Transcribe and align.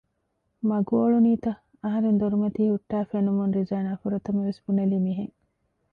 މަގު 0.69 0.93
އޮޅުނީތަ؟ 1.01 1.51
އަހަރެން 1.83 2.19
ދޮރުމަތީ 2.21 2.61
ހުއްޓައި 2.71 3.07
ފެނުމުން 3.11 3.53
ރިޒާނާ 3.57 3.91
ފުރަތަމަ 4.01 4.39
ވެސް 4.47 4.61
ބުނެލީ 4.65 4.97
މިހެން 5.05 5.35